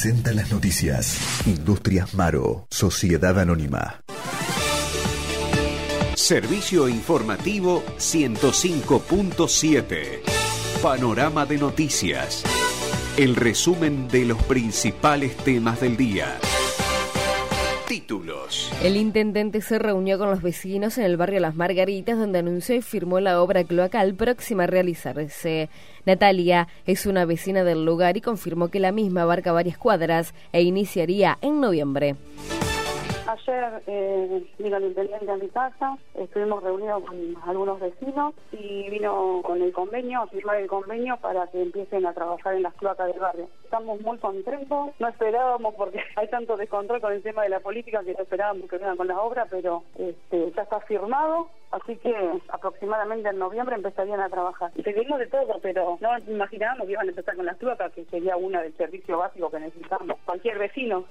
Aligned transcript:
presenta 0.00 0.32
las 0.32 0.52
noticias. 0.52 1.18
Industrias 1.44 2.14
Maro, 2.14 2.68
Sociedad 2.70 3.36
Anónima. 3.36 4.00
Servicio 6.14 6.88
informativo 6.88 7.82
105.7. 7.98 10.20
Panorama 10.80 11.46
de 11.46 11.58
noticias. 11.58 12.44
El 13.16 13.34
resumen 13.34 14.06
de 14.06 14.24
los 14.24 14.40
principales 14.44 15.36
temas 15.38 15.80
del 15.80 15.96
día. 15.96 16.38
Títulos. 17.88 18.70
El 18.82 18.98
intendente 18.98 19.62
se 19.62 19.78
reunió 19.78 20.18
con 20.18 20.28
los 20.28 20.42
vecinos 20.42 20.98
en 20.98 21.04
el 21.04 21.16
barrio 21.16 21.40
Las 21.40 21.56
Margaritas, 21.56 22.18
donde 22.18 22.40
anunció 22.40 22.74
y 22.74 22.82
firmó 22.82 23.18
la 23.18 23.40
obra 23.40 23.64
cloacal 23.64 24.14
próxima 24.14 24.64
a 24.64 24.66
realizarse. 24.66 25.70
Natalia 26.04 26.68
es 26.84 27.06
una 27.06 27.24
vecina 27.24 27.64
del 27.64 27.86
lugar 27.86 28.18
y 28.18 28.20
confirmó 28.20 28.68
que 28.68 28.78
la 28.78 28.92
misma 28.92 29.22
abarca 29.22 29.52
varias 29.52 29.78
cuadras 29.78 30.34
e 30.52 30.60
iniciaría 30.60 31.38
en 31.40 31.62
noviembre. 31.62 32.16
Ayer 33.28 33.82
eh, 33.86 34.42
vino 34.58 34.78
el 34.78 34.84
intendente 34.84 35.30
a 35.30 35.36
mi 35.36 35.48
casa, 35.50 35.98
estuvimos 36.14 36.62
reunidos 36.62 37.04
con 37.04 37.36
algunos 37.46 37.78
vecinos 37.78 38.32
y 38.52 38.88
vino 38.88 39.42
con 39.44 39.60
el 39.60 39.70
convenio, 39.70 40.22
a 40.22 40.26
firmar 40.28 40.56
el 40.56 40.66
convenio 40.66 41.18
para 41.18 41.46
que 41.48 41.60
empiecen 41.60 42.06
a 42.06 42.14
trabajar 42.14 42.54
en 42.54 42.62
las 42.62 42.72
cloacas 42.76 43.08
del 43.08 43.20
barrio. 43.20 43.50
Estamos 43.64 44.00
muy 44.00 44.16
contentos, 44.16 44.92
no 44.98 45.08
esperábamos 45.08 45.74
porque 45.74 46.00
hay 46.16 46.28
tanto 46.28 46.56
descontrol 46.56 47.02
con 47.02 47.12
el 47.12 47.22
tema 47.22 47.42
de 47.42 47.50
la 47.50 47.60
política 47.60 48.02
que 48.02 48.14
no 48.14 48.22
esperábamos 48.22 48.66
que 48.70 48.78
vengan 48.78 48.96
con 48.96 49.08
la 49.08 49.20
obra, 49.20 49.46
pero 49.50 49.82
este, 49.98 50.50
ya 50.52 50.62
está 50.62 50.80
firmado, 50.80 51.48
así 51.70 51.96
que 51.96 52.14
aproximadamente 52.48 53.28
en 53.28 53.38
noviembre 53.38 53.76
empezarían 53.76 54.20
a 54.20 54.30
trabajar. 54.30 54.72
Seguimos 54.82 55.18
de 55.18 55.26
todo, 55.26 55.58
pero 55.60 55.98
no 56.00 56.16
imaginábamos 56.32 56.86
que 56.86 56.92
iban 56.92 57.06
a 57.06 57.10
empezar 57.10 57.36
con 57.36 57.44
las 57.44 57.58
cloacas, 57.58 57.92
que 57.92 58.06
sería 58.06 58.38
una 58.38 58.62
del 58.62 58.74
servicio 58.78 59.18
básico 59.18 59.50
que 59.50 59.60
necesitamos. 59.60 60.16
Cualquier 60.24 60.58
vecino. 60.58 61.04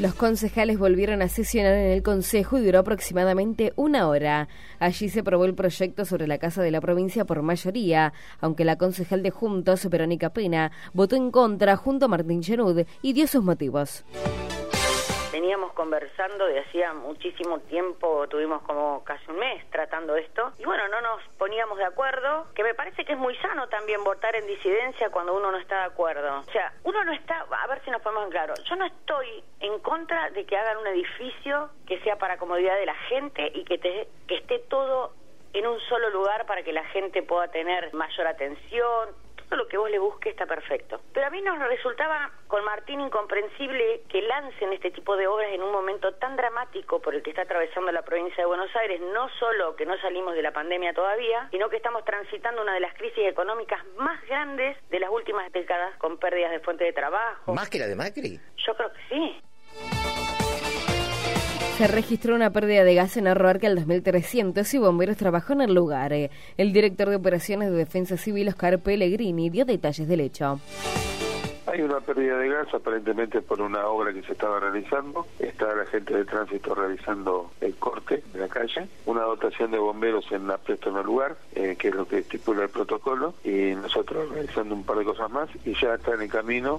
Los 0.00 0.14
concejales 0.14 0.78
volvieron 0.78 1.20
a 1.20 1.28
sesionar 1.28 1.74
en 1.74 1.90
el 1.90 2.02
Consejo 2.02 2.56
y 2.56 2.64
duró 2.64 2.78
aproximadamente 2.78 3.74
una 3.76 4.08
hora. 4.08 4.48
Allí 4.78 5.10
se 5.10 5.20
aprobó 5.20 5.44
el 5.44 5.54
proyecto 5.54 6.06
sobre 6.06 6.26
la 6.26 6.38
Casa 6.38 6.62
de 6.62 6.70
la 6.70 6.80
Provincia 6.80 7.26
por 7.26 7.42
mayoría, 7.42 8.14
aunque 8.40 8.64
la 8.64 8.78
concejal 8.78 9.22
de 9.22 9.30
Juntos, 9.30 9.86
Verónica 9.90 10.30
Pena, 10.30 10.72
votó 10.94 11.16
en 11.16 11.30
contra 11.30 11.76
junto 11.76 12.06
a 12.06 12.08
Martín 12.08 12.40
Chenud 12.40 12.86
y 13.02 13.12
dio 13.12 13.26
sus 13.26 13.44
motivos 13.44 14.02
veníamos 15.40 15.72
conversando 15.72 16.44
de 16.44 16.60
hacía 16.60 16.92
muchísimo 16.92 17.60
tiempo, 17.60 18.28
tuvimos 18.28 18.60
como 18.62 19.02
casi 19.04 19.30
un 19.30 19.38
mes 19.38 19.64
tratando 19.70 20.14
esto, 20.16 20.52
y 20.58 20.66
bueno, 20.66 20.86
no 20.88 21.00
nos 21.00 21.22
poníamos 21.38 21.78
de 21.78 21.86
acuerdo, 21.86 22.46
que 22.54 22.62
me 22.62 22.74
parece 22.74 23.06
que 23.06 23.14
es 23.14 23.18
muy 23.18 23.34
sano 23.36 23.66
también 23.70 24.04
votar 24.04 24.36
en 24.36 24.46
disidencia 24.46 25.08
cuando 25.08 25.34
uno 25.34 25.50
no 25.50 25.56
está 25.56 25.78
de 25.78 25.84
acuerdo. 25.84 26.40
O 26.40 26.52
sea, 26.52 26.74
uno 26.84 27.02
no 27.04 27.12
está, 27.12 27.46
a 27.50 27.66
ver 27.68 27.82
si 27.84 27.90
nos 27.90 28.02
ponemos 28.02 28.24
en 28.24 28.30
claro, 28.32 28.52
yo 28.68 28.76
no 28.76 28.84
estoy 28.84 29.42
en 29.60 29.78
contra 29.78 30.28
de 30.28 30.44
que 30.44 30.58
hagan 30.58 30.76
un 30.76 30.86
edificio 30.88 31.70
que 31.86 31.98
sea 32.00 32.16
para 32.16 32.36
comodidad 32.36 32.76
de 32.76 32.84
la 32.84 32.94
gente 33.08 33.50
y 33.54 33.64
que, 33.64 33.78
que 33.78 34.34
esté 34.34 34.58
todo 34.68 35.14
en 35.54 35.66
un 35.66 35.80
solo 35.88 36.10
lugar 36.10 36.44
para 36.44 36.62
que 36.62 36.72
la 36.72 36.84
gente 36.84 37.22
pueda 37.22 37.48
tener 37.48 37.92
mayor 37.94 38.26
atención, 38.26 39.08
lo 39.56 39.68
que 39.68 39.78
vos 39.78 39.90
le 39.90 39.98
busques 39.98 40.32
está 40.32 40.46
perfecto. 40.46 41.00
Pero 41.12 41.26
a 41.26 41.30
mí 41.30 41.40
nos 41.42 41.58
resultaba 41.58 42.30
con 42.46 42.64
Martín 42.64 43.00
incomprensible 43.00 44.02
que 44.08 44.22
lancen 44.22 44.72
este 44.72 44.90
tipo 44.90 45.16
de 45.16 45.26
obras 45.26 45.52
en 45.52 45.62
un 45.62 45.72
momento 45.72 46.14
tan 46.14 46.36
dramático 46.36 47.00
por 47.00 47.14
el 47.14 47.22
que 47.22 47.30
está 47.30 47.42
atravesando 47.42 47.92
la 47.92 48.02
provincia 48.02 48.42
de 48.42 48.46
Buenos 48.46 48.74
Aires, 48.76 49.00
no 49.12 49.28
solo 49.38 49.76
que 49.76 49.86
no 49.86 49.98
salimos 50.00 50.34
de 50.34 50.42
la 50.42 50.52
pandemia 50.52 50.92
todavía, 50.94 51.48
sino 51.50 51.68
que 51.68 51.76
estamos 51.76 52.04
transitando 52.04 52.62
una 52.62 52.74
de 52.74 52.80
las 52.80 52.94
crisis 52.94 53.26
económicas 53.26 53.84
más 53.96 54.20
grandes 54.26 54.76
de 54.88 55.00
las 55.00 55.10
últimas 55.10 55.50
décadas 55.52 55.96
con 55.98 56.18
pérdidas 56.18 56.50
de 56.50 56.60
fuente 56.60 56.84
de 56.84 56.92
trabajo. 56.92 57.54
¿Más 57.54 57.68
que 57.70 57.78
la 57.78 57.86
de 57.86 57.96
Macri? 57.96 58.40
Yo 58.56 58.74
creo 58.74 58.92
que 58.92 59.00
sí. 59.08 59.42
Se 61.80 61.86
registró 61.86 62.34
una 62.34 62.50
pérdida 62.50 62.84
de 62.84 62.94
gas 62.94 63.16
en 63.16 63.26
Arroarca 63.26 63.66
al 63.66 63.74
2300 63.74 64.74
y 64.74 64.76
bomberos 64.76 65.16
trabajó 65.16 65.54
en 65.54 65.62
el 65.62 65.72
lugar. 65.72 66.12
El 66.12 66.72
director 66.74 67.08
de 67.08 67.16
operaciones 67.16 67.70
de 67.70 67.76
defensa 67.78 68.18
civil, 68.18 68.48
Oscar 68.48 68.80
Pellegrini, 68.80 69.48
dio 69.48 69.64
detalles 69.64 70.06
del 70.06 70.20
hecho. 70.20 70.60
Hay 71.64 71.80
una 71.80 72.00
pérdida 72.00 72.36
de 72.36 72.50
gas 72.50 72.66
aparentemente 72.74 73.40
por 73.40 73.62
una 73.62 73.86
obra 73.86 74.12
que 74.12 74.22
se 74.24 74.32
estaba 74.32 74.60
realizando. 74.60 75.26
Está 75.38 75.74
la 75.74 75.86
gente 75.86 76.14
de 76.14 76.26
tránsito 76.26 76.74
realizando 76.74 77.50
el 77.62 77.74
corte 77.76 78.22
de 78.30 78.40
la 78.40 78.48
calle. 78.48 78.86
Una 79.06 79.22
dotación 79.22 79.70
de 79.70 79.78
bomberos 79.78 80.30
en 80.32 80.48
la 80.48 80.58
puesto 80.58 80.90
en 80.90 80.98
el 80.98 81.06
lugar, 81.06 81.38
eh, 81.54 81.76
que 81.78 81.88
es 81.88 81.94
lo 81.94 82.06
que 82.06 82.18
estipula 82.18 82.64
el 82.64 82.68
protocolo. 82.68 83.32
Y 83.42 83.74
nosotros 83.74 84.28
realizando 84.28 84.74
un 84.74 84.84
par 84.84 84.98
de 84.98 85.06
cosas 85.06 85.30
más. 85.30 85.48
Y 85.64 85.72
ya 85.80 85.94
está 85.94 86.12
en 86.12 86.20
el 86.20 86.28
camino 86.28 86.78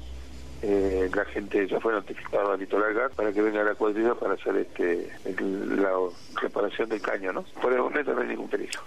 eh, 0.62 1.10
la 1.14 1.26
gente 1.26 1.68
ya 1.68 1.80
fue 1.80 1.94
notificada 1.94 2.54
a 2.54 2.58
Litoral 2.58 2.94
Gas 2.94 3.12
para 3.16 3.32
que 3.32 3.42
venga 3.42 3.62
a 3.62 3.64
la 3.64 3.76
cuadrilla 3.76 4.14
para 4.16 4.34
hacer 4.34 4.56
este 4.58 5.10
la 5.78 5.92
reparación 6.42 6.90
del 6.90 7.02
caño, 7.02 7.34
¿no? 7.34 7.44
Por 7.62 7.74
el 7.74 7.80
momento 7.80 8.14
no 8.14 8.22
hay 8.22 8.28
ningún 8.28 8.50
peligro. 8.50 8.82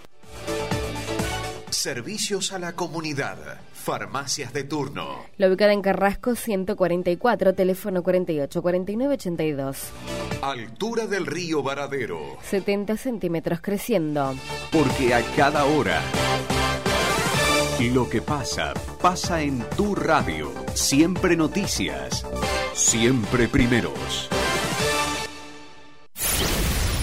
Servicios 1.70 2.52
a 2.52 2.58
la 2.58 2.74
comunidad. 2.74 3.36
Farmacias 3.72 4.54
de 4.54 4.64
turno. 4.64 5.26
La 5.36 5.48
ubicada 5.48 5.72
en 5.74 5.82
Carrasco 5.82 6.34
144, 6.34 7.54
teléfono 7.54 8.02
48 8.02 8.62
49 8.62 9.14
82. 9.14 9.92
Altura 10.40 11.06
del 11.06 11.26
río 11.26 11.62
Varadero. 11.62 12.38
70 12.42 12.96
centímetros 12.96 13.60
creciendo. 13.60 14.34
Porque 14.72 15.12
a 15.12 15.22
cada 15.36 15.66
hora 15.66 16.00
lo 17.80 18.08
que 18.08 18.22
pasa, 18.22 18.72
pasa 19.00 19.42
en 19.42 19.64
tu 19.76 19.94
radio. 19.94 20.52
Siempre 20.74 21.36
noticias. 21.36 22.24
Siempre 22.72 23.48
primeros. 23.48 24.28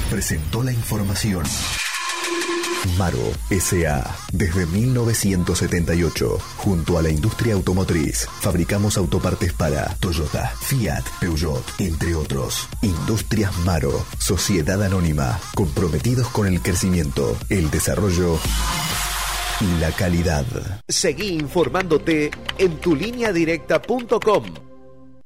Presentó 0.09 0.63
la 0.63 0.71
información. 0.71 1.43
Maro 2.97 3.19
SA. 3.49 4.15
Desde 4.31 4.65
1978, 4.65 6.37
junto 6.57 6.97
a 6.97 7.01
la 7.01 7.09
industria 7.09 7.53
automotriz, 7.53 8.27
fabricamos 8.39 8.97
autopartes 8.97 9.53
para 9.53 9.95
Toyota, 9.99 10.51
Fiat, 10.61 11.03
Peugeot, 11.19 11.63
entre 11.79 12.15
otros. 12.15 12.67
Industrias 12.81 13.55
Maro, 13.59 14.05
Sociedad 14.17 14.81
Anónima, 14.81 15.39
comprometidos 15.53 16.27
con 16.29 16.47
el 16.47 16.61
crecimiento, 16.61 17.37
el 17.49 17.69
desarrollo 17.69 18.39
la 19.79 19.91
calidad. 19.91 20.45
Seguí 20.87 21.29
informándote 21.29 22.31
en 22.57 22.77
tulineadirecta.com 22.77 24.70